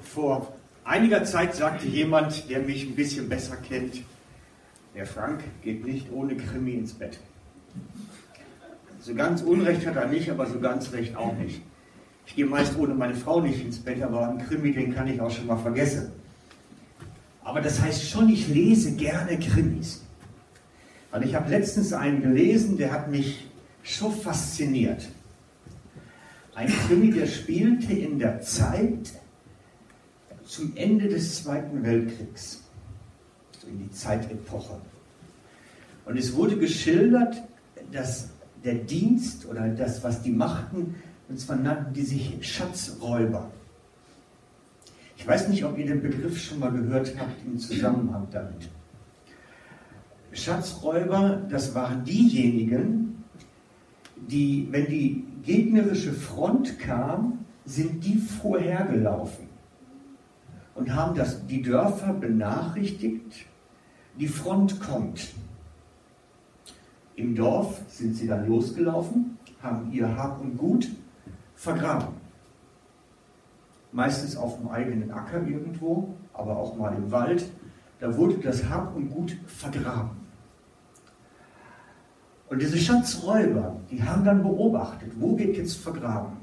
[0.00, 0.52] Vor
[0.84, 4.02] einiger Zeit sagte jemand, der mich ein bisschen besser kennt,
[4.94, 7.18] der Frank geht nicht ohne Krimi ins Bett.
[9.00, 11.62] So ganz Unrecht hat er nicht, aber so ganz Recht auch nicht.
[12.26, 15.20] Ich gehe meist ohne meine Frau nicht ins Bett, aber einen Krimi, den kann ich
[15.20, 16.12] auch schon mal vergessen.
[17.42, 20.04] Aber das heißt schon, ich lese gerne Krimis.
[21.10, 23.48] Weil ich habe letztens einen gelesen, der hat mich
[23.82, 25.08] so fasziniert.
[26.54, 29.12] Ein Krimi, der spielte in der Zeit
[30.44, 32.62] zum Ende des Zweiten Weltkriegs,
[33.58, 34.78] so in die Zeitepoche.
[36.04, 37.42] Und es wurde geschildert,
[37.90, 38.28] dass
[38.64, 40.94] der Dienst oder das, was die machten,
[41.28, 43.50] und zwar nannten die sich Schatzräuber.
[45.16, 48.68] Ich weiß nicht, ob ihr den Begriff schon mal gehört habt im Zusammenhang damit.
[50.32, 53.24] Schatzräuber, das waren diejenigen,
[54.16, 59.48] die, wenn die gegnerische Front kam, sind die vorhergelaufen
[60.74, 63.46] und haben das, die Dörfer benachrichtigt,
[64.18, 65.32] die Front kommt.
[67.14, 70.90] Im Dorf sind sie dann losgelaufen, haben ihr Hab und Gut
[71.54, 72.14] vergraben.
[73.92, 77.44] Meistens auf dem eigenen Acker irgendwo, aber auch mal im Wald.
[78.00, 80.21] Da wurde das Hab und Gut vergraben.
[82.52, 86.36] Und diese Schatzräuber, die haben dann beobachtet, wo wird jetzt vergraben.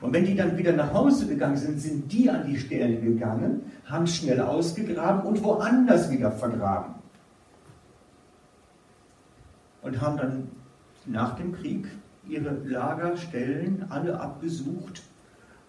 [0.00, 3.62] Und wenn die dann wieder nach Hause gegangen sind, sind die an die Stelle gegangen,
[3.84, 6.94] haben schnell ausgegraben und woanders wieder vergraben.
[9.82, 10.48] Und haben dann
[11.06, 11.86] nach dem Krieg
[12.28, 15.02] ihre Lagerstellen alle abgesucht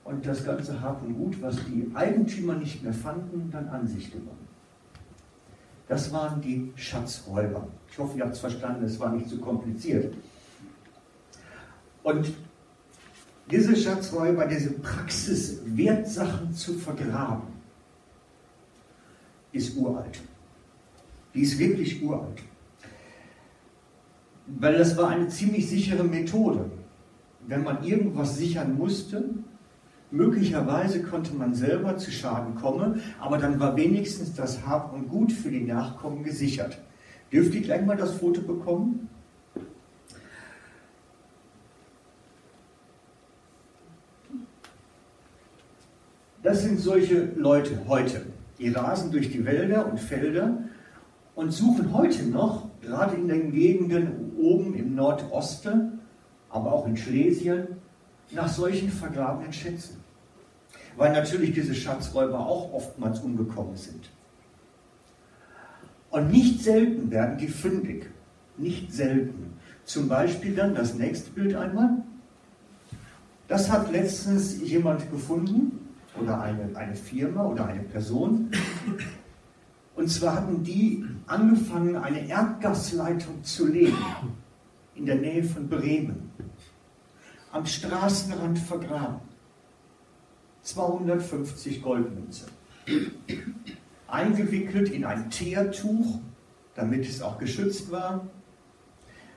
[0.03, 4.11] und das ganze Hab und Gut, was die Eigentümer nicht mehr fanden, dann an sich
[4.11, 4.36] genommen.
[5.88, 7.67] Das waren die Schatzräuber.
[7.89, 10.13] Ich hoffe, ihr habt es verstanden, es war nicht zu kompliziert.
[12.03, 12.33] Und
[13.49, 17.47] diese Schatzräuber, diese Praxis, Wertsachen zu vergraben,
[19.53, 20.19] ist uralt.
[21.33, 22.44] Die ist wirklich uralt.
[24.47, 26.69] Weil das war eine ziemlich sichere Methode.
[27.47, 29.23] Wenn man irgendwas sichern musste,
[30.12, 35.31] möglicherweise konnte man selber zu Schaden kommen, aber dann war wenigstens das Hab und Gut
[35.31, 36.79] für die Nachkommen gesichert.
[37.31, 39.09] Dürft ihr gleich mal das Foto bekommen?
[46.44, 48.22] Das sind solche Leute heute.
[48.57, 50.59] Die rasen durch die Wälder und Felder
[51.35, 56.00] und suchen heute noch, gerade in den Gegenden oben im Nordosten,
[56.50, 57.68] aber auch in Schlesien,
[58.31, 59.97] nach solchen vergrabenen Schätzen.
[60.95, 64.09] Weil natürlich diese Schatzräuber auch oftmals umgekommen sind.
[66.09, 68.09] Und nicht selten werden die fündig.
[68.57, 69.53] Nicht selten.
[69.85, 72.03] Zum Beispiel dann das nächste Bild einmal.
[73.47, 75.88] Das hat letztens jemand gefunden
[76.19, 78.51] oder eine, eine Firma oder eine Person.
[79.95, 83.97] Und zwar hatten die angefangen, eine Erdgasleitung zu legen
[84.95, 86.26] in der Nähe von Bremen,
[87.57, 89.19] am Straßenrand vergraben.
[90.62, 92.45] 250 Goldmünze.
[94.07, 96.19] Eingewickelt in ein Teertuch,
[96.75, 98.28] damit es auch geschützt war.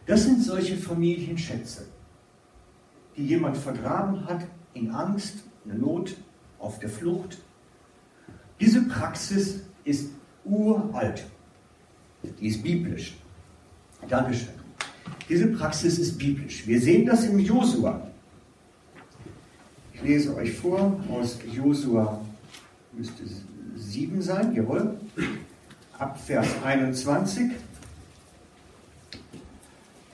[0.06, 1.86] Das sind solche Familienschätze,
[3.16, 6.16] die jemand vergraben hat in Angst, in Not,
[6.58, 7.38] auf der Flucht.
[8.60, 10.10] Diese Praxis ist
[10.44, 11.26] uralt.
[12.38, 13.16] Die ist biblisch.
[14.08, 14.60] Dankeschön.
[15.28, 16.66] Diese Praxis ist biblisch.
[16.66, 18.09] Wir sehen das im Josua.
[20.03, 22.25] Ich lese euch vor aus Josua,
[22.94, 23.22] müsste
[23.77, 24.94] 7 sein, jawohl,
[25.99, 27.50] ab Vers 21.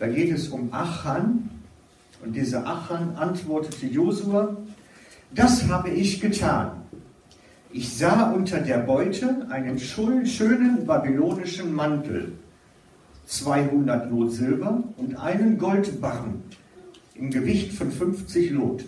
[0.01, 1.51] Da geht es um Achan.
[2.25, 4.57] Und dieser Achan antwortete Josua,
[5.33, 6.83] das habe ich getan.
[7.71, 12.33] Ich sah unter der Beute einen schönen babylonischen Mantel,
[13.27, 16.43] 200 Lot Silber und einen Goldbarren
[17.15, 18.85] im Gewicht von 50 Lot.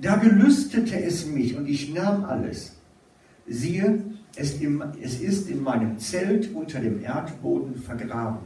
[0.00, 2.76] Da gelüstete es mich und ich nahm alles.
[3.48, 4.04] Siehe,
[4.36, 8.38] es, ist in meinem Zelt unter dem Erdboden vergraben.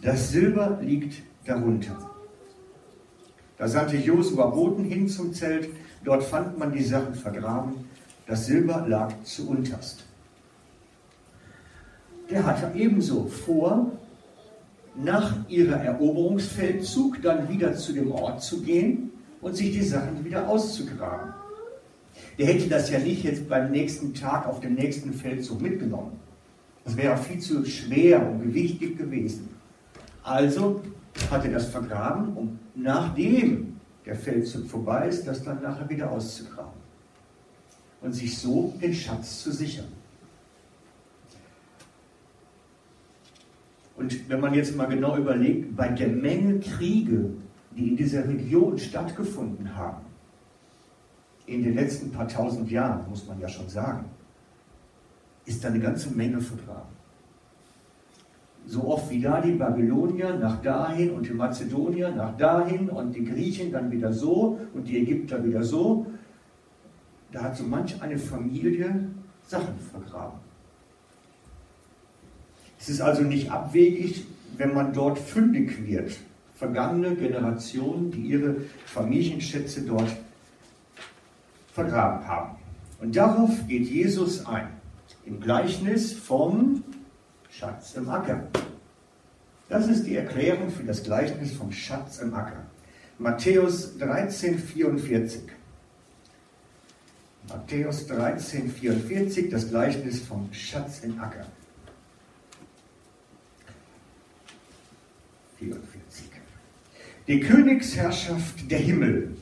[0.00, 2.10] Das Silber liegt darunter.
[3.58, 5.68] Da sandte Josua Boten hin zum Zelt,
[6.02, 7.74] dort fand man die Sachen vergraben,
[8.26, 10.04] das Silber lag zu unterst.
[12.30, 13.92] Der hatte ebenso vor,
[14.96, 19.10] nach ihrer Eroberungsfeldzug dann wieder zu dem Ort zu gehen
[19.40, 21.34] und sich die Sachen wieder auszugraben.
[22.38, 26.18] Der hätte das ja nicht jetzt beim nächsten Tag auf dem nächsten Feldzug mitgenommen.
[26.84, 29.48] Das wäre viel zu schwer und gewichtig gewesen.
[30.22, 30.82] Also
[31.30, 33.76] hat er das vergraben, um nachdem
[34.06, 36.80] der Feldzug vorbei ist, das dann nachher wieder auszugraben.
[38.00, 39.88] und sich so den Schatz zu sichern.
[43.96, 47.30] Und wenn man jetzt mal genau überlegt, bei der Menge Kriege,
[47.80, 50.04] die in dieser Region stattgefunden haben,
[51.46, 54.04] in den letzten paar tausend Jahren, muss man ja schon sagen,
[55.46, 57.00] ist da eine ganze Menge vergraben.
[58.66, 63.24] So oft wie da die Babylonier nach dahin und die Mazedonier nach dahin und die
[63.24, 66.06] Griechen dann wieder so und die Ägypter wieder so,
[67.32, 69.08] da hat so manch eine Familie
[69.46, 70.38] Sachen vergraben.
[72.78, 74.26] Es ist also nicht abwegig,
[74.58, 76.18] wenn man dort fündig wird.
[76.60, 78.54] Vergangene Generationen, die ihre
[78.84, 80.14] Familienschätze dort
[81.72, 82.58] vergraben haben.
[83.00, 84.68] Und darauf geht Jesus ein.
[85.24, 86.84] Im Gleichnis vom
[87.48, 88.46] Schatz im Acker.
[89.70, 92.66] Das ist die Erklärung für das Gleichnis vom Schatz im Acker.
[93.18, 95.40] Matthäus 13, 44.
[97.48, 101.46] Matthäus 13, 44, das Gleichnis vom Schatz im Acker.
[105.58, 106.30] 44.
[107.30, 109.36] Die Königsherrschaft der Himmel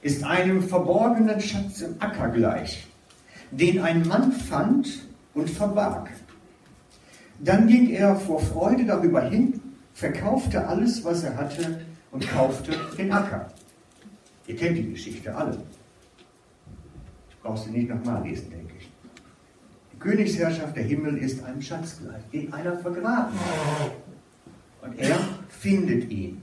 [0.00, 2.86] ist einem verborgenen Schatz im Acker gleich,
[3.50, 6.08] den ein Mann fand und verbarg.
[7.38, 9.60] Dann ging er vor Freude darüber hin,
[9.92, 13.52] verkaufte alles, was er hatte und kaufte den Acker.
[14.46, 15.58] Ihr kennt die Geschichte alle.
[17.42, 18.90] Brauchst du nicht nochmal lesen, denke ich.
[19.92, 23.90] Die Königsherrschaft der Himmel ist einem Schatz gleich, den einer vergraben hat.
[24.80, 25.18] Und er
[25.50, 26.40] findet ihn.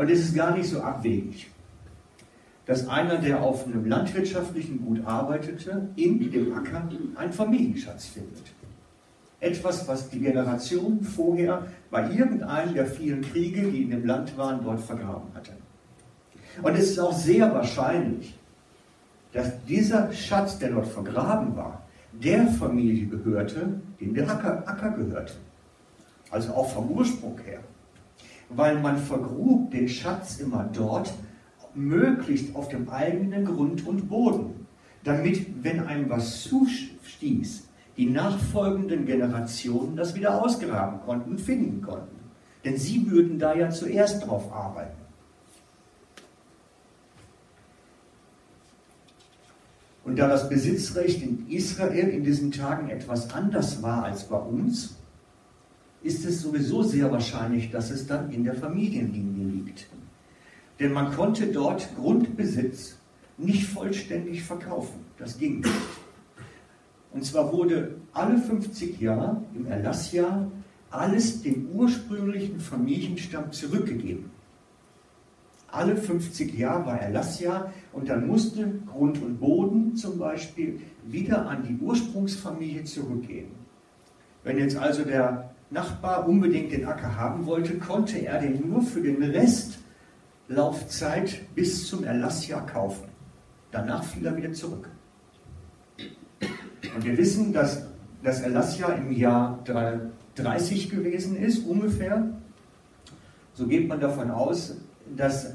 [0.00, 1.50] Und es ist gar nicht so abwegig,
[2.64, 8.44] dass einer, der auf einem landwirtschaftlichen Gut arbeitete, in dem Acker einen Familienschatz findet.
[9.40, 14.64] Etwas, was die Generation vorher bei irgendeinem der vielen Kriege, die in dem Land waren,
[14.64, 15.52] dort vergraben hatte.
[16.62, 18.38] Und es ist auch sehr wahrscheinlich,
[19.34, 21.82] dass dieser Schatz, der dort vergraben war,
[22.12, 25.34] der Familie gehörte, dem der Acker, Acker gehörte
[26.30, 27.60] also auch vom Ursprung her.
[28.50, 31.12] Weil man vergrub den Schatz immer dort,
[31.74, 34.66] möglichst auf dem eigenen Grund und Boden,
[35.04, 42.18] damit, wenn einem was zustieß, die nachfolgenden Generationen das wieder ausgraben konnten finden konnten.
[42.64, 45.00] Denn sie würden da ja zuerst drauf arbeiten.
[50.04, 54.96] Und da das Besitzrecht in Israel in diesen Tagen etwas anders war als bei uns,
[56.02, 59.86] ist es sowieso sehr wahrscheinlich, dass es dann in der Familienlinie liegt.
[60.78, 62.96] Denn man konnte dort Grundbesitz
[63.36, 65.04] nicht vollständig verkaufen.
[65.18, 65.70] Das ging nicht.
[67.12, 70.50] Und zwar wurde alle 50 Jahre im Erlassjahr
[70.90, 74.30] alles dem ursprünglichen Familienstamm zurückgegeben.
[75.68, 81.62] Alle 50 Jahre war Erlassjahr und dann musste Grund und Boden zum Beispiel wieder an
[81.62, 83.52] die Ursprungsfamilie zurückgehen.
[84.42, 89.00] Wenn jetzt also der Nachbar unbedingt den Acker haben wollte, konnte er den nur für
[89.00, 93.08] den Restlaufzeit bis zum Erlassjahr kaufen.
[93.70, 94.90] Danach fiel er wieder zurück.
[96.94, 97.86] Und wir wissen, dass
[98.22, 99.60] das Erlassjahr im Jahr
[100.34, 102.28] 30 gewesen ist, ungefähr.
[103.54, 104.76] So geht man davon aus,
[105.16, 105.54] dass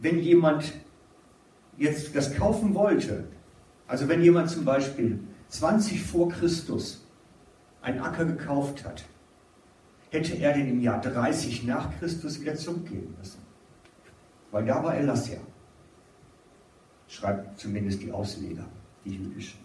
[0.00, 0.72] wenn jemand
[1.76, 3.24] jetzt das kaufen wollte,
[3.86, 7.04] also wenn jemand zum Beispiel 20 vor Christus
[7.88, 9.04] einen Acker gekauft hat,
[10.10, 13.40] hätte er den im Jahr 30 nach Christus wieder zurückgeben müssen.
[14.50, 15.38] Weil da war Elassia.
[17.08, 18.66] Schreibt zumindest die Ausleger,
[19.04, 19.60] die jüdischen.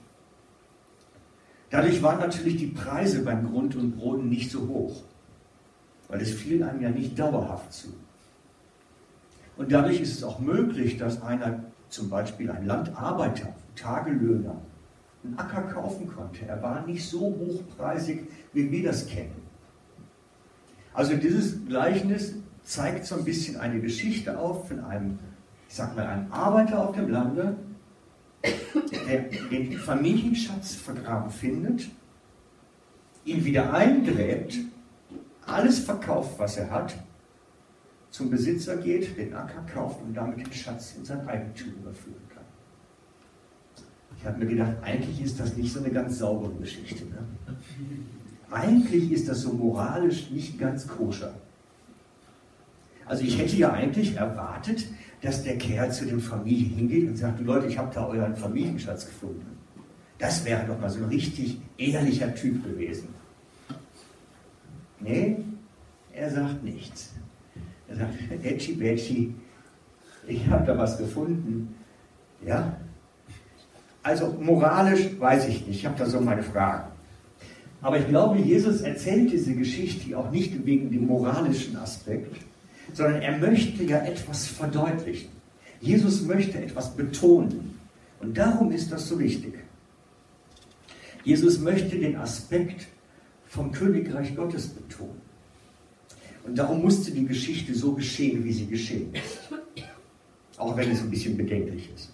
[1.70, 5.04] Dadurch waren natürlich die Preise beim Grund und Boden nicht so hoch,
[6.08, 7.90] weil es fiel einem ja nicht dauerhaft zu.
[9.58, 14.56] Und dadurch ist es auch möglich, dass einer, zum Beispiel ein Landarbeiter, Tagelöhner,
[15.24, 16.46] einen Acker kaufen konnte.
[16.46, 19.42] Er war nicht so hochpreisig, wie wir das kennen.
[20.94, 25.20] Also dieses Gleichnis zeigt so ein bisschen eine Geschichte auf von einem,
[25.68, 27.56] ich sag mal, einem Arbeiter auf dem Lande,
[29.08, 31.90] der den Familienschatz vergraben findet,
[33.26, 34.58] ihn wieder eingräbt,
[35.46, 36.96] alles verkauft, was er hat,
[38.10, 42.33] zum Besitzer geht, den Acker kauft und damit den Schatz in sein Eigentum überführen kann.
[44.18, 47.06] Ich habe mir gedacht, eigentlich ist das nicht so eine ganz saubere Geschichte.
[47.06, 47.18] Ne?
[48.52, 51.34] Eigentlich ist das so moralisch nicht ganz koscher.
[53.06, 54.88] Also ich hätte ja eigentlich erwartet,
[55.22, 59.06] dass der Kerl zu den Familien hingeht und sagt, Leute, ich habe da euren Familienschatz
[59.06, 59.46] gefunden.
[60.20, 63.10] Das wäre doch mal so ein richtig ehrlicher Typ gewesen.
[65.00, 65.38] Nee,
[66.14, 67.14] er sagt nichts.
[67.88, 69.34] Er sagt, Etschi Betschi,
[70.28, 71.76] ich habe da was gefunden,
[72.46, 72.78] Ja?
[74.04, 76.92] Also moralisch weiß ich nicht, ich habe da so meine Fragen.
[77.82, 82.36] Aber ich glaube, Jesus erzählt diese Geschichte auch nicht wegen dem moralischen Aspekt,
[82.94, 85.30] sondern er möchte ja etwas verdeutlichen.
[85.82, 87.78] Jesus möchte etwas betonen.
[88.22, 89.56] Und darum ist das so wichtig.
[91.26, 92.88] Jesus möchte den Aspekt
[93.48, 95.22] vom Königreich Gottes betonen.
[96.46, 99.40] Und darum musste die Geschichte so geschehen, wie sie geschehen ist.
[100.58, 102.13] Auch wenn es ein bisschen bedenklich ist.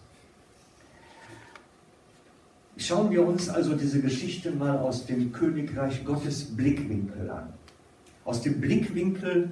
[2.89, 7.53] Schauen wir uns also diese Geschichte mal aus dem Königreich Gottes Blickwinkel an.
[8.25, 9.51] Aus dem Blickwinkel,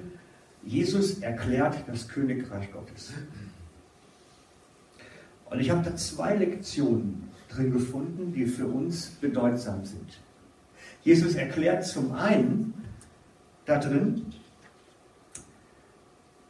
[0.64, 3.12] Jesus erklärt das Königreich Gottes.
[5.48, 10.18] Und ich habe da zwei Lektionen drin gefunden, die für uns bedeutsam sind.
[11.04, 12.74] Jesus erklärt zum einen
[13.66, 14.26] da drin,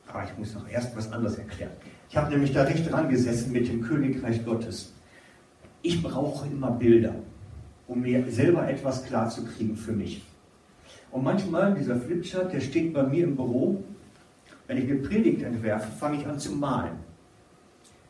[0.06, 1.72] aber ich muss noch erst was anderes erklären.
[2.08, 4.94] Ich habe nämlich da recht dran gesessen mit dem Königreich Gottes.
[5.82, 7.14] Ich brauche immer Bilder,
[7.86, 10.22] um mir selber etwas klarzukriegen für mich.
[11.10, 13.82] Und manchmal, dieser Flipchart, der steht bei mir im Büro,
[14.66, 16.98] wenn ich eine Predigt entwerfe, fange ich an zu malen.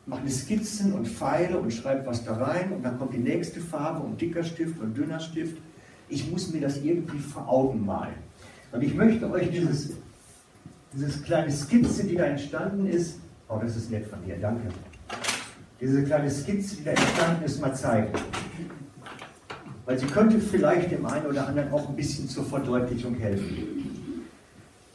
[0.05, 3.61] Mache eine Skizzen und Pfeile und schreibe was da rein und dann kommt die nächste
[3.61, 5.57] Farbe und dicker Stift und dünner Stift.
[6.09, 8.15] Ich muss mir das irgendwie vor Augen malen.
[8.71, 9.91] Und ich möchte euch dieses,
[10.93, 14.67] dieses kleine Skizze, die da entstanden ist, oh, das ist nett von dir, danke
[15.81, 18.11] diese kleine Skizze, die da entstanden ist, mal zeigen.
[19.85, 24.25] Weil sie könnte vielleicht dem einen oder anderen auch ein bisschen zur Verdeutlichung helfen.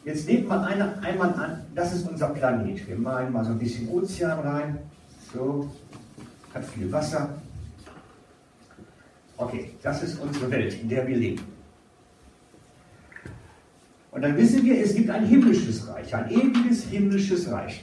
[0.05, 2.87] Jetzt nehmt mal eine, einmal an, das ist unser Planet.
[2.87, 4.79] Wir malen mal so ein bisschen Ozean rein.
[5.33, 5.71] So,
[6.53, 7.31] hat viel Wasser.
[9.37, 11.43] Okay, das ist unsere Welt, in der wir leben.
[14.13, 17.83] Und dann wissen wir, es gibt ein himmlisches Reich, ein ewiges himmlisches Reich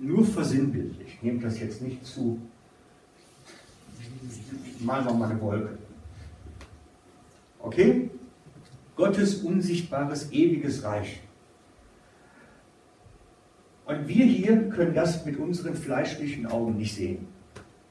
[0.00, 1.18] nur versinnbildlich.
[1.22, 2.40] Nehmt das jetzt nicht zu.
[4.80, 5.78] Malen wir mal eine Wolke.
[7.60, 8.10] Okay?
[8.96, 11.20] Gottes unsichtbares, ewiges Reich.
[13.86, 17.26] Und wir hier können das mit unseren fleischlichen Augen nicht sehen.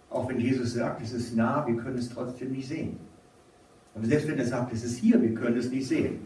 [0.09, 2.97] Auch wenn Jesus sagt, es ist nah, wir können es trotzdem nicht sehen.
[3.93, 6.25] Und selbst wenn er sagt, es ist hier, wir können es nicht sehen.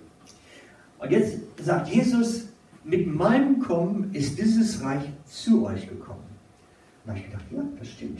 [1.00, 2.50] Und jetzt sagt Jesus,
[2.84, 6.24] mit meinem Kommen ist dieses Reich zu euch gekommen.
[7.06, 8.20] Da habe ich gedacht, ja, das stimmt.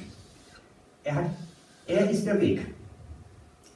[1.04, 1.34] Er,
[1.88, 2.66] er ist der Weg.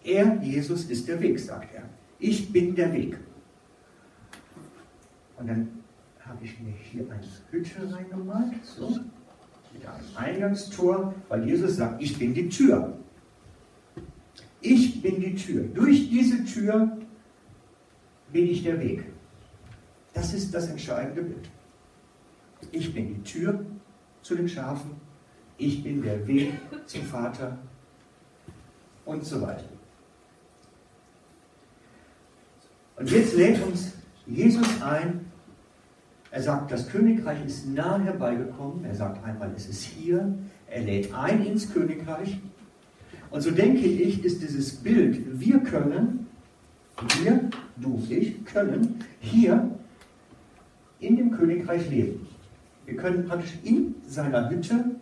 [0.03, 1.83] Er, Jesus, ist der Weg, sagt er.
[2.19, 3.17] Ich bin der Weg.
[5.37, 5.67] Und dann
[6.21, 8.89] habe ich mir hier eine Hütte reingemalt, so,
[9.73, 12.97] mit einem Eingangstor, weil Jesus sagt, ich bin die Tür.
[14.61, 15.65] Ich bin die Tür.
[15.73, 16.97] Durch diese Tür
[18.31, 19.03] bin ich der Weg.
[20.17, 21.47] Das ist das entscheidende Bild.
[22.71, 23.63] Ich bin die Tür
[24.23, 24.95] zu den Schafen,
[25.59, 26.53] ich bin der Weg
[26.87, 27.55] zum Vater
[29.05, 29.69] und so weiter.
[32.95, 33.91] Und jetzt lädt uns
[34.25, 35.31] Jesus ein.
[36.31, 38.85] Er sagt, das Königreich ist nah herbeigekommen.
[38.85, 40.35] Er sagt einmal, es ist hier.
[40.67, 42.39] Er lädt ein ins Königreich.
[43.29, 46.25] Und so denke ich, ist dieses Bild, wir können,
[47.21, 49.76] wir, du, ich, können hier
[50.99, 52.27] in dem Königreich leben.
[52.85, 54.95] Wir können praktisch in seiner Hütte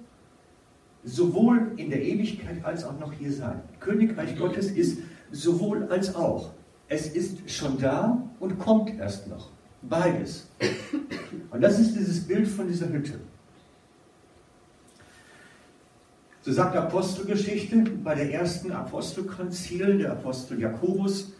[1.03, 3.61] sowohl in der Ewigkeit als auch noch hier sein.
[3.79, 4.99] Königreich Gottes ist
[5.31, 6.51] sowohl als auch.
[6.87, 9.49] Es ist schon da und kommt erst noch.
[9.83, 10.47] Beides.
[11.51, 13.19] Und das ist dieses Bild von dieser Hütte.
[16.41, 21.33] So sagt Apostelgeschichte bei der ersten Apostelkonzil, der Apostel Jakobus,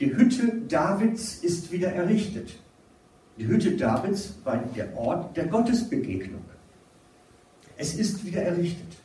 [0.00, 2.58] die Hütte Davids ist wieder errichtet.
[3.36, 6.44] Die Hütte Davids war der Ort der Gottesbegegnung.
[7.76, 8.96] Es ist wieder errichtet.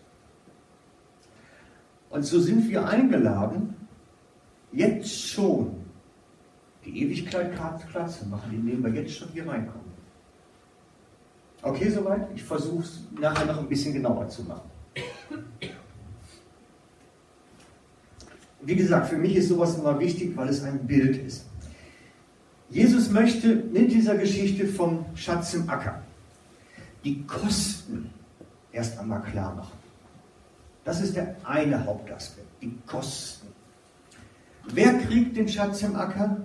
[2.09, 3.75] Und so sind wir eingeladen,
[4.71, 5.75] jetzt schon
[6.85, 9.89] die Ewigkeit klar zu machen, indem wir jetzt schon hier reinkommen.
[11.61, 12.27] Okay, soweit?
[12.35, 14.69] Ich versuche es nachher noch ein bisschen genauer zu machen.
[18.61, 21.48] Wie gesagt, für mich ist sowas immer wichtig, weil es ein Bild ist.
[22.69, 26.03] Jesus möchte mit dieser Geschichte vom Schatz im Acker
[27.03, 28.11] die Kosten
[28.71, 29.77] erst einmal klar machen.
[30.83, 33.47] Das ist der eine Hauptaspekt, die Kosten.
[34.71, 36.37] Wer kriegt den Schatz im Acker?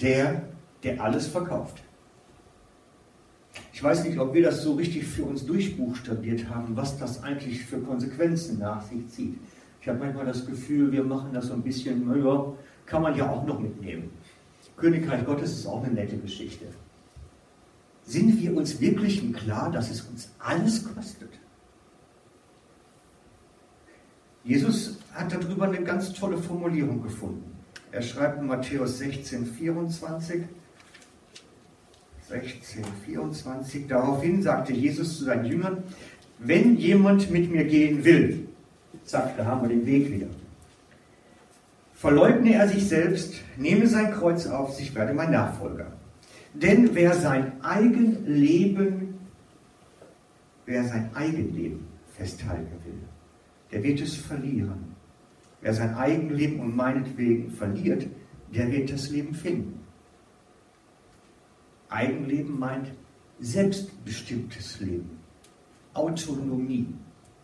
[0.00, 0.42] Der,
[0.82, 1.82] der alles verkauft.
[3.72, 7.64] Ich weiß nicht, ob wir das so richtig für uns durchbuchstabiert haben, was das eigentlich
[7.64, 9.38] für Konsequenzen nach sich zieht.
[9.80, 12.52] Ich habe manchmal das Gefühl, wir machen das so ein bisschen, naja,
[12.86, 14.10] kann man ja auch noch mitnehmen.
[14.78, 16.66] Königreich Gottes ist auch eine nette Geschichte.
[18.04, 21.30] Sind wir uns wirklich im Klaren, dass es uns alles kostet?
[24.44, 27.44] Jesus hat darüber eine ganz tolle Formulierung gefunden.
[27.92, 30.44] Er schreibt in Matthäus 16, 24,
[32.28, 35.82] 16, 24, daraufhin sagte Jesus zu seinen Jüngern,
[36.38, 38.48] wenn jemand mit mir gehen will,
[39.04, 40.28] zack, da haben wir den Weg wieder.
[41.98, 45.90] Verleugne er sich selbst, nehme sein Kreuz auf sich, werde mein Nachfolger.
[46.54, 49.18] Denn wer sein Eigenleben,
[50.64, 53.00] wer sein Eigenleben festhalten will,
[53.72, 54.94] der wird es verlieren.
[55.60, 58.06] Wer sein Eigenleben um meinetwegen verliert,
[58.54, 59.80] der wird das Leben finden.
[61.88, 62.92] Eigenleben meint
[63.40, 65.18] selbstbestimmtes Leben,
[65.94, 66.94] Autonomie.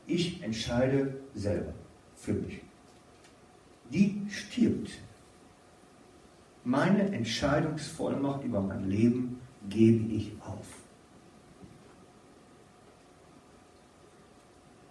[0.07, 1.75] Ich entscheide selber
[2.15, 2.64] für mich.
[3.95, 4.91] Die stirbt.
[6.65, 10.67] Meine Entscheidungsvollmacht über mein Leben gebe ich auf.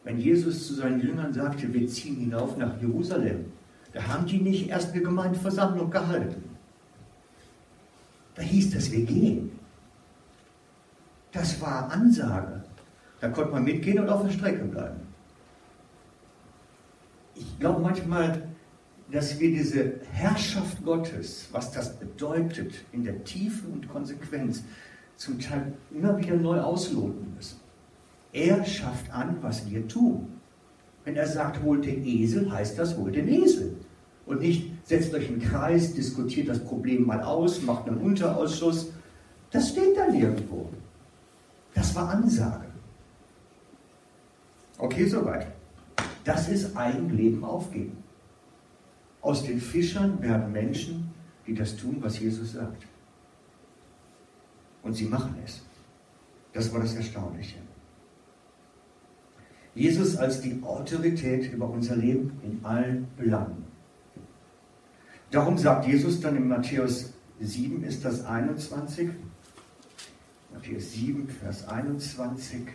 [0.05, 3.51] Wenn Jesus zu seinen Jüngern sagte, wir ziehen hinauf nach Jerusalem,
[3.91, 6.43] da haben die nicht erst eine Gemeindeversammlung gehalten.
[8.35, 9.51] Da hieß das, wir gehen.
[11.33, 12.63] Das war Ansage.
[13.19, 15.01] Da konnte man mitgehen und auf der Strecke bleiben.
[17.35, 18.52] Ich glaube manchmal,
[19.13, 24.63] dass wir diese Herrschaft Gottes, was das bedeutet, in der Tiefe und Konsequenz,
[25.17, 27.59] zum Teil immer wieder neu ausloten müssen.
[28.31, 30.39] Er schafft an, was wir tun.
[31.05, 33.75] Wenn er sagt, holt den Esel, heißt das, holt den Esel.
[34.25, 38.93] Und nicht, setzt euch den Kreis, diskutiert das Problem mal aus, macht einen Unterausschuss.
[39.51, 40.69] Das steht da nirgendwo.
[41.75, 42.65] Das war Ansage.
[44.79, 45.47] Okay, soweit.
[46.23, 48.02] Das ist Eigenleben aufgeben.
[49.23, 51.09] Aus den Fischern werden Menschen,
[51.47, 52.83] die das tun, was Jesus sagt.
[54.83, 55.61] Und sie machen es.
[56.51, 57.57] Das war das Erstaunliche.
[59.73, 63.63] Jesus als die Autorität über unser Leben in allen Belangen.
[65.31, 69.09] Darum sagt Jesus dann in Matthäus 7 ist das 21.
[70.53, 72.67] Matthäus 7, Vers 21.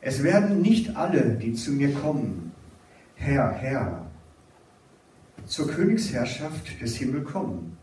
[0.00, 2.47] Es werden nicht alle, die zu mir kommen,
[3.18, 4.06] Herr, Herr,
[5.44, 7.76] zur Königsherrschaft des Himmels kommen,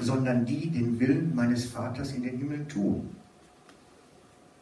[0.00, 3.10] sondern die den Willen meines Vaters in den Himmel tun.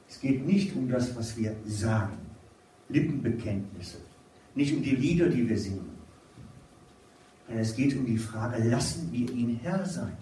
[0.09, 2.19] Es geht nicht um das, was wir sagen,
[2.89, 3.99] Lippenbekenntnisse,
[4.55, 5.95] nicht um die Lieder, die wir singen,
[7.49, 10.17] es geht um die Frage, lassen wir ihn Herr sein?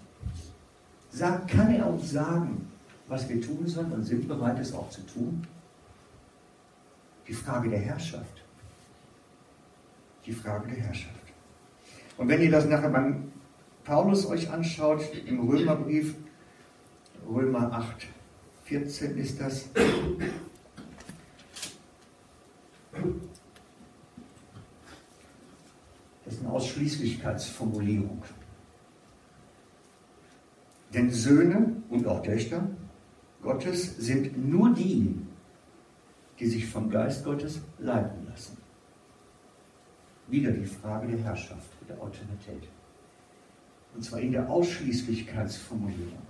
[1.10, 2.66] Sag, kann er uns sagen,
[3.08, 5.46] was wir tun sollen und sind bereit, es auch zu tun?
[7.28, 8.41] Die Frage der Herrschaft.
[10.26, 11.22] Die Frage der Herrschaft.
[12.16, 13.32] Und wenn ihr das nachher beim
[13.84, 16.14] Paulus euch anschaut, im Römerbrief,
[17.28, 18.06] Römer 8,
[18.64, 19.68] 14 ist das.
[26.24, 28.22] Das ist eine Ausschließlichkeitsformulierung.
[30.94, 32.68] Denn Söhne und auch Töchter
[33.42, 35.16] Gottes sind nur die,
[36.38, 38.21] die sich vom Geist Gottes leiten.
[40.32, 42.66] Wieder die Frage der Herrschaft, der Autorität.
[43.94, 46.22] Und zwar in der Ausschließlichkeitsformulierung.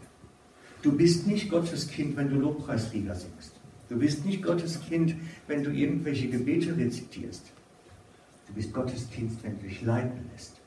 [0.82, 3.54] Du bist nicht Gottes Kind, wenn du Lobpreislieder singst.
[3.88, 5.14] Du bist nicht Gottes Kind,
[5.46, 7.52] wenn du irgendwelche Gebete rezitierst.
[8.48, 10.60] Du bist Gottes Kind, wenn du dich leiten lässt.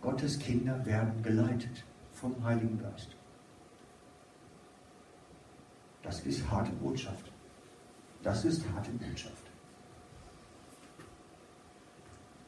[0.00, 3.16] Gottes Kinder werden geleitet vom Heiligen Geist.
[6.04, 7.32] Das ist harte Botschaft.
[8.22, 9.53] Das ist harte Botschaft.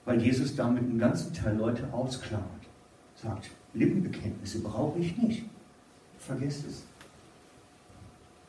[0.06, 2.46] Weil Jesus damit einen ganzen Teil Leute ausklammert.
[3.16, 5.44] Sagt, Lippenbekenntnisse brauche ich nicht.
[6.18, 6.84] Vergesst es.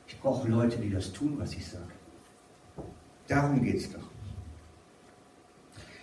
[0.07, 1.91] Ich brauche Leute, die das tun, was ich sage.
[3.27, 4.07] Darum geht es doch.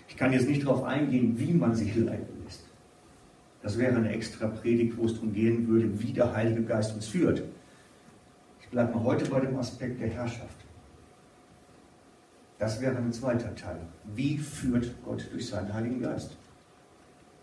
[0.09, 2.65] Ich kann jetzt nicht darauf eingehen, wie man sich leiten lässt.
[3.63, 7.07] Das wäre eine extra Predigt, wo es darum gehen würde, wie der Heilige Geist uns
[7.07, 7.43] führt.
[8.61, 10.64] Ich bleibe mal heute bei dem Aspekt der Herrschaft.
[12.65, 13.79] Das wäre ein zweiter Teil.
[14.15, 16.35] Wie führt Gott durch seinen Heiligen Geist?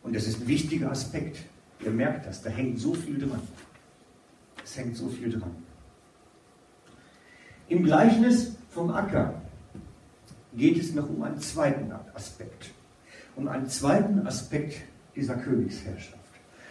[0.02, 1.44] Und das ist ein wichtiger Aspekt.
[1.86, 3.40] Ihr merkt das, da hängt so viel dran.
[4.64, 5.56] Es hängt so viel dran.
[7.70, 9.40] Im Gleichnis vom Acker
[10.56, 12.72] geht es noch um einen zweiten Aspekt.
[13.36, 14.82] Um einen zweiten Aspekt
[15.16, 16.18] dieser Königsherrschaft.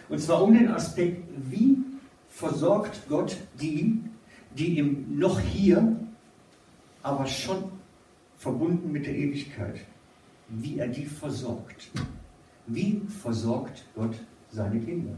[0.09, 1.77] Und zwar um den Aspekt, wie
[2.27, 4.03] versorgt Gott die,
[4.57, 5.95] die im noch hier,
[7.01, 7.79] aber schon
[8.41, 9.81] verbunden mit der Ewigkeit,
[10.49, 11.91] wie er die versorgt.
[12.65, 14.15] Wie versorgt Gott
[14.49, 15.13] seine Kinder,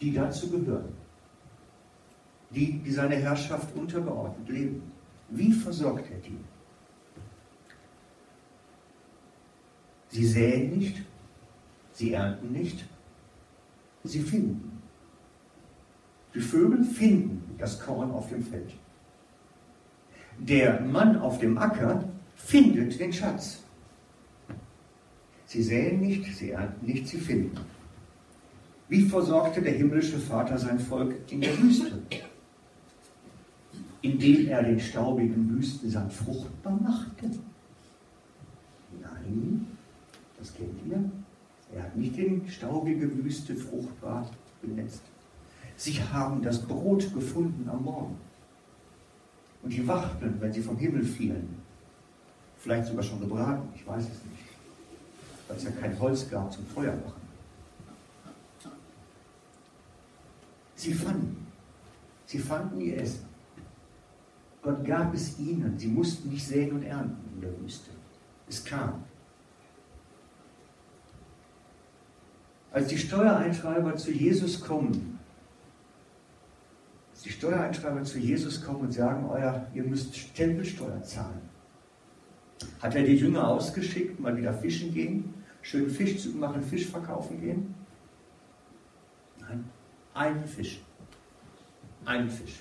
[0.00, 0.92] die dazu gehören,
[2.50, 4.82] die, die seine Herrschaft untergeordnet leben,
[5.30, 6.38] Wie versorgt er die?
[10.08, 11.04] Sie säen nicht,
[11.92, 12.84] sie ernten nicht,
[14.04, 14.82] sie finden.
[16.34, 18.72] Die Vögel finden das Korn auf dem Feld.
[20.38, 22.04] Der Mann auf dem Acker
[22.36, 23.62] findet den Schatz.
[25.46, 27.58] Sie säen nicht, sie ernten nicht, sie finden.
[28.88, 32.02] Wie versorgte der himmlische Vater sein Volk in der Wüste?
[34.00, 37.30] Indem er den staubigen Wüstensand fruchtbar machte?
[39.00, 39.66] Nein,
[40.38, 41.10] das kennt ihr.
[41.74, 44.30] Er hat nicht die staubige Wüste fruchtbar
[44.62, 45.02] benetzt.
[45.76, 48.16] Sie haben das Brot gefunden am Morgen.
[49.62, 51.56] Und die Wachteln, wenn sie vom Himmel fielen,
[52.58, 54.44] vielleicht sogar schon gebraten, ich weiß es nicht,
[55.46, 57.22] weil es ja kein Holz gab zum Feuer machen.
[60.76, 61.46] Sie fanden,
[62.26, 63.26] sie fanden ihr Essen.
[64.62, 65.78] Gott gab es ihnen.
[65.78, 67.90] Sie mussten nicht säen und ernten in der Wüste.
[68.48, 69.04] Es kam.
[72.70, 75.17] Als die Steuereintreiber zu Jesus kommen,
[77.24, 81.40] die Steuereintreiber zu Jesus kommen und sagen, euer, ihr müsst Tempelsteuer zahlen,
[82.80, 87.74] hat er die Jünger ausgeschickt, mal wieder fischen gehen, schön Fischzug machen, Fisch verkaufen gehen?
[89.40, 89.64] Nein,
[90.14, 90.82] ein Fisch.
[92.04, 92.60] Ein Fisch.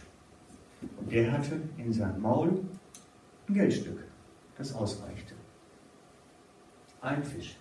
[0.97, 2.63] Und der hatte in seinem Maul
[3.47, 4.03] ein Geldstück,
[4.57, 5.35] das ausreichte.
[7.01, 7.57] Ein Fisch.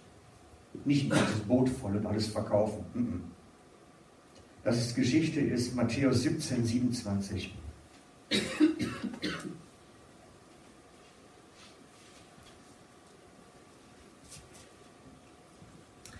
[0.85, 3.33] Nicht ein ganzes Boot voll und alles verkaufen.
[4.66, 7.55] Das ist Geschichte, ist Matthäus 17, 27.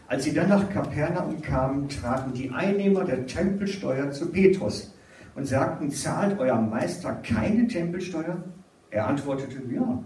[0.07, 4.95] Als sie dann nach Kapernaum kamen, traten die Einnehmer der Tempelsteuer zu Petrus
[5.35, 8.45] und sagten, zahlt euer Meister keine Tempelsteuer?
[8.93, 10.05] Er antwortete, ja.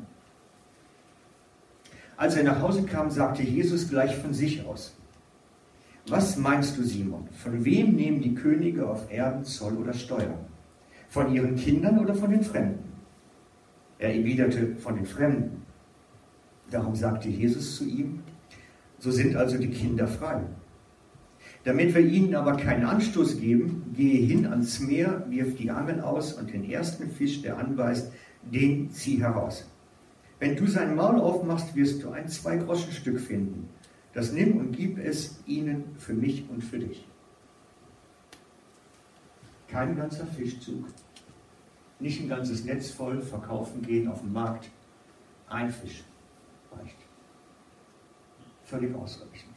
[2.16, 4.96] Als er nach Hause kam, sagte Jesus gleich von sich aus,
[6.08, 7.28] was meinst du, Simon?
[7.32, 10.38] Von wem nehmen die Könige auf Erden Zoll oder Steuer?
[11.08, 12.90] Von ihren Kindern oder von den Fremden?
[13.98, 15.62] Er erwiderte, von den Fremden.
[16.70, 18.20] Darum sagte Jesus zu ihm,
[18.98, 20.42] so sind also die Kinder frei.
[21.64, 26.32] Damit wir ihnen aber keinen Anstoß geben, gehe hin ans Meer, wirf die Angel aus
[26.32, 29.68] und den ersten Fisch, der anbeißt, den zieh heraus.
[30.38, 33.68] Wenn du sein Maul aufmachst, wirst du ein Zwei-Groschen-Stück finden.
[34.12, 37.06] Das nimm und gib es ihnen für mich und für dich.
[39.68, 40.86] Kein ganzer Fischzug,
[42.00, 44.68] nicht ein ganzes Netz voll, verkaufen gehen auf dem Markt.
[45.48, 46.02] Ein Fisch
[46.72, 46.96] reicht.
[48.64, 49.50] Völlig ausreichend.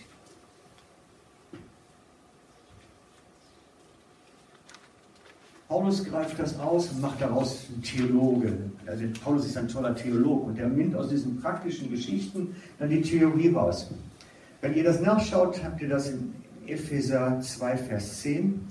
[5.68, 8.54] Paulus greift das aus und macht daraus einen Theologe.
[8.86, 13.02] Also Paulus ist ein toller Theolog und der nimmt aus diesen praktischen Geschichten dann die
[13.02, 13.90] Theorie raus.
[14.64, 16.34] Wenn ihr das nachschaut, habt ihr das in
[16.66, 18.66] Epheser 2, Vers 10.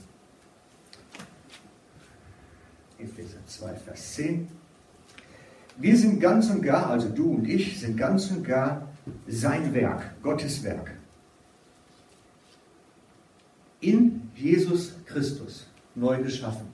[2.99, 4.49] Epheser 2, Vers 10.
[5.77, 8.89] Wir sind ganz und gar, also du und ich, sind ganz und gar
[9.29, 10.93] sein Werk, Gottes Werk.
[13.81, 16.69] In Jesus Christus neu geschaffen.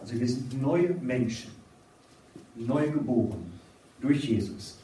[0.00, 1.50] Also wir sind neue Menschen,
[2.54, 3.50] neu geboren
[4.00, 4.78] durch Jesus.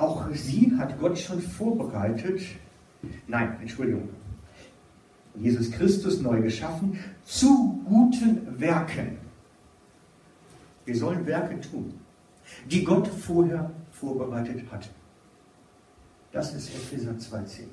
[0.00, 2.40] Auch sie hat Gott schon vorbereitet.
[3.28, 4.08] Nein, Entschuldigung.
[5.34, 9.18] Jesus Christus neu geschaffen zu guten Werken.
[10.86, 11.92] Wir sollen Werke tun,
[12.70, 14.88] die Gott vorher vorbereitet hat.
[16.32, 17.64] Das ist Epheser 2,10.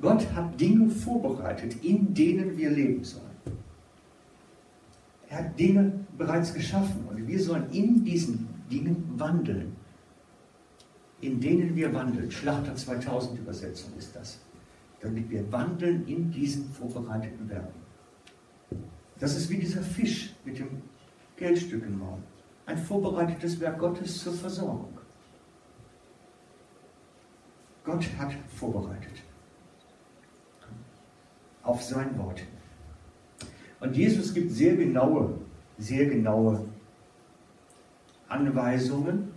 [0.00, 3.24] Gott hat Dinge vorbereitet, in denen wir leben sollen.
[5.28, 9.75] Er hat Dinge bereits geschaffen und wir sollen in diesen Dingen wandeln.
[11.26, 12.30] In denen wir wandeln.
[12.30, 14.38] Schlachter 2000 Übersetzung ist das.
[15.00, 17.80] Damit wir wandeln in diesen vorbereiteten Werken.
[19.18, 20.68] Das ist wie dieser Fisch mit dem
[21.36, 22.18] Geldstück im Maul.
[22.66, 24.96] Ein vorbereitetes Werk Gottes zur Versorgung.
[27.82, 29.24] Gott hat vorbereitet
[31.64, 32.44] auf sein Wort.
[33.80, 35.40] Und Jesus gibt sehr genaue,
[35.76, 36.68] sehr genaue
[38.28, 39.32] Anweisungen,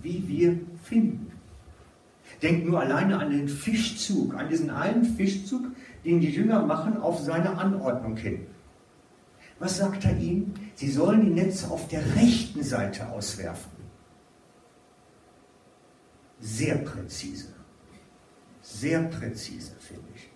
[0.00, 1.32] wie wir finden.
[2.42, 5.66] Denkt nur alleine an den Fischzug, an diesen einen Fischzug,
[6.04, 8.46] den die Jünger machen auf seine Anordnung hin.
[9.58, 10.54] Was sagt er ihnen?
[10.74, 13.70] Sie sollen die Netze auf der rechten Seite auswerfen.
[16.40, 17.48] Sehr präzise.
[18.62, 20.30] Sehr präzise, finde ich.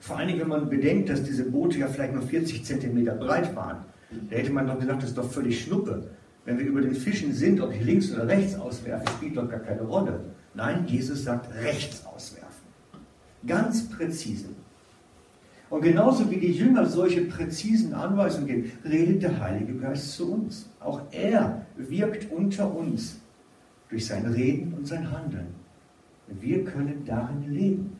[0.00, 3.84] Vor Dingen, wenn man bedenkt, dass diese Boote ja vielleicht nur 40 Zentimeter breit waren.
[4.30, 6.10] Da hätte man doch gesagt, das ist doch völlig Schnuppe.
[6.44, 9.60] Wenn wir über den Fischen sind, ob ich links oder rechts auswerfe, spielt doch gar
[9.60, 10.20] keine Rolle.
[10.54, 12.68] Nein, Jesus sagt rechts auswerfen.
[13.46, 14.48] Ganz präzise.
[15.70, 20.68] Und genauso wie die Jünger solche präzisen Anweisungen geben, redet der Heilige Geist zu uns.
[20.80, 23.16] Auch er wirkt unter uns
[23.88, 25.46] durch sein Reden und sein Handeln.
[26.28, 27.98] Wir können darin leben.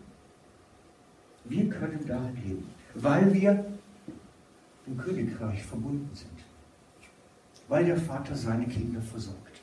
[1.47, 3.65] Wir können darin leben, weil wir
[4.87, 6.44] im Königreich verbunden sind.
[7.69, 9.61] Weil der Vater seine Kinder versorgt.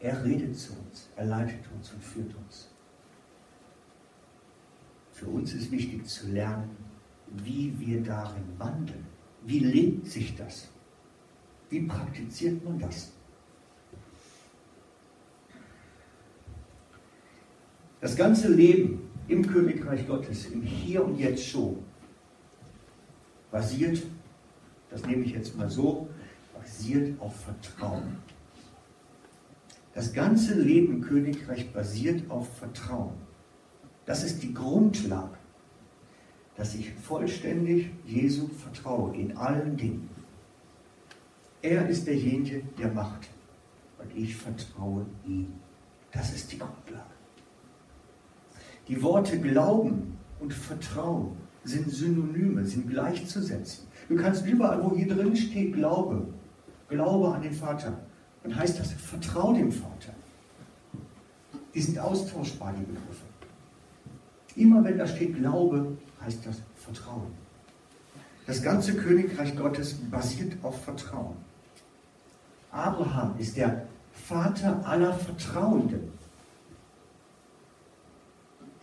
[0.00, 2.68] Er redet zu uns, er leitet uns und führt uns.
[5.12, 6.76] Für uns ist wichtig zu lernen,
[7.28, 9.06] wie wir darin wandeln.
[9.44, 10.68] Wie lebt sich das?
[11.70, 13.12] Wie praktiziert man das?
[18.00, 21.78] Das ganze Leben im Königreich Gottes, im Hier und Jetzt schon,
[23.52, 24.02] basiert,
[24.92, 26.08] das nehme ich jetzt mal so,
[26.54, 28.18] basiert auf Vertrauen.
[29.94, 33.14] Das ganze Leben Königreich basiert auf Vertrauen.
[34.06, 35.36] Das ist die Grundlage,
[36.56, 40.08] dass ich vollständig Jesu vertraue in allen Dingen.
[41.62, 43.28] Er ist derjenige, der macht.
[43.98, 45.52] Und ich vertraue ihm.
[46.10, 47.04] Das ist die Grundlage.
[48.88, 53.86] Die Worte Glauben und Vertrauen sind Synonyme, sind gleichzusetzen.
[54.08, 56.26] Du kannst überall, wo hier drin steht Glaube,
[56.88, 57.98] Glaube an den Vater,
[58.42, 60.12] dann heißt das, vertrau dem Vater.
[61.74, 63.24] Die sind austauschbar, die Begriffe.
[64.56, 67.32] Immer wenn da steht Glaube, heißt das Vertrauen.
[68.46, 71.36] Das ganze Königreich Gottes basiert auf Vertrauen.
[72.70, 76.10] Abraham ist der Vater aller Vertrauenden.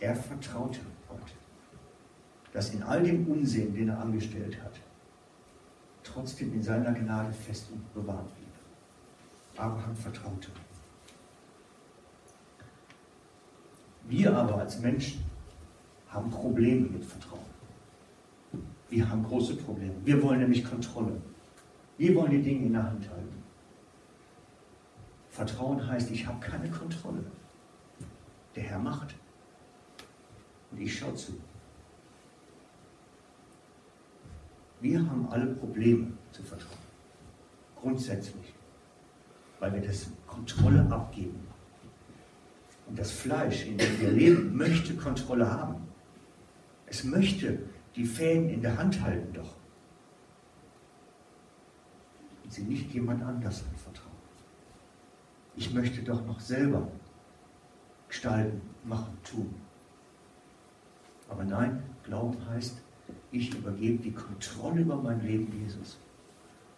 [0.00, 1.18] Er vertraute Gott,
[2.52, 4.72] dass in all dem Unsinn, den er angestellt hat,
[6.12, 8.48] trotzdem in seiner Gnade fest und bewahrt blieb.
[9.56, 10.48] Abraham vertraute.
[14.08, 15.22] Wir aber als Menschen
[16.08, 17.40] haben Probleme mit Vertrauen.
[18.88, 19.94] Wir haben große Probleme.
[20.04, 21.20] Wir wollen nämlich Kontrolle.
[21.96, 23.42] Wir wollen die Dinge in der Hand halten.
[25.28, 27.24] Vertrauen heißt, ich habe keine Kontrolle.
[28.56, 29.14] Der Herr macht.
[30.72, 31.34] Und ich schaue zu.
[34.80, 36.78] Wir haben alle Probleme zu vertrauen.
[37.76, 38.54] Grundsätzlich.
[39.58, 41.38] Weil wir das Kontrolle abgeben.
[42.86, 45.86] Und das Fleisch, in dem wir leben, möchte Kontrolle haben.
[46.86, 47.58] Es möchte
[47.94, 49.54] die Fäden in der Hand halten doch.
[52.42, 54.10] Und sie nicht jemand anders anvertrauen.
[55.56, 56.88] Ich möchte doch noch selber
[58.08, 59.54] gestalten, machen, tun.
[61.28, 62.80] Aber nein, Glauben heißt,
[63.32, 65.98] ich übergebe die Kontrolle über mein Leben Jesus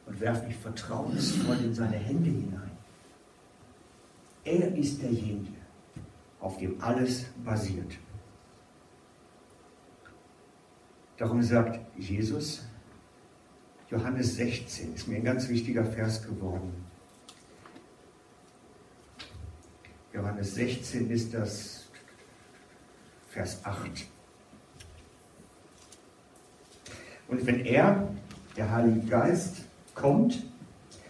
[0.06, 2.70] und werfe mich vertrauensvoll in seine Hände hinein.
[4.44, 5.52] Er ist derjenige,
[6.40, 7.98] auf dem alles basiert.
[11.16, 12.64] Darum sagt Jesus,
[13.88, 16.72] Johannes 16 ist mir ein ganz wichtiger Vers geworden.
[20.12, 21.84] Johannes 16 ist das
[23.28, 24.06] Vers 8.
[27.32, 28.10] Und wenn er,
[28.58, 29.62] der Heilige Geist,
[29.94, 30.44] kommt,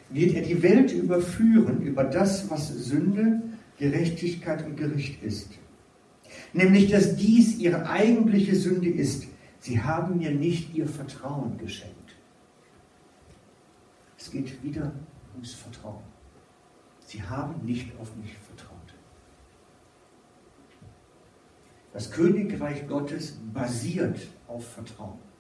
[0.09, 3.43] wird er die Welt überführen über das, was Sünde,
[3.77, 5.49] Gerechtigkeit und Gericht ist.
[6.53, 9.27] Nämlich, dass dies ihre eigentliche Sünde ist,
[9.59, 12.17] Sie haben mir nicht ihr Vertrauen geschenkt.
[14.17, 14.93] Es geht wieder
[15.35, 16.05] ums Vertrauen.
[17.05, 18.95] Sie haben nicht auf mich vertraut.
[21.93, 25.32] Das Königreich Gottes basiert auf Vertrauen.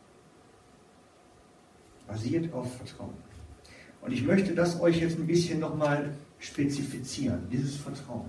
[2.12, 3.14] Basiert auf Vertrauen.
[4.02, 8.28] Und ich möchte das euch jetzt ein bisschen nochmal spezifizieren, dieses Vertrauen.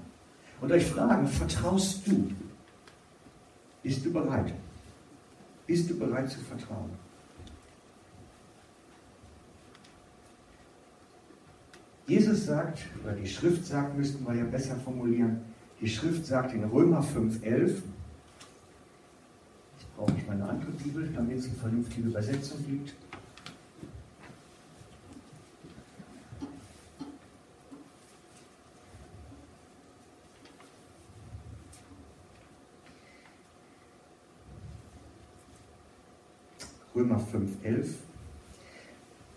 [0.61, 2.31] Und euch fragen, vertraust du?
[3.81, 4.53] Bist du bereit?
[5.67, 6.91] Bist du bereit zu vertrauen?
[12.07, 15.41] Jesus sagt, oder die Schrift sagt, müssten wir ja besser formulieren,
[15.81, 17.83] die Schrift sagt in Römer 5,11, jetzt
[19.97, 22.93] brauche ich meine andere Bibel, damit es eine vernünftige Übersetzung gibt.
[37.03, 37.87] Römer 5,11.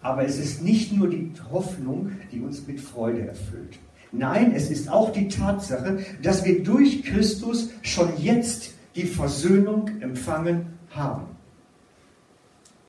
[0.01, 3.79] Aber es ist nicht nur die Hoffnung, die uns mit Freude erfüllt.
[4.13, 10.67] Nein, es ist auch die Tatsache, dass wir durch Christus schon jetzt die Versöhnung empfangen
[10.91, 11.36] haben.